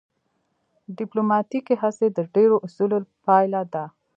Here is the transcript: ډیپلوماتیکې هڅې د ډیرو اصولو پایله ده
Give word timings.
ډیپلوماتیکې 0.97 1.75
هڅې 1.83 2.07
د 2.11 2.19
ډیرو 2.33 2.55
اصولو 2.65 2.97
پایله 3.25 3.61
ده 3.73 3.83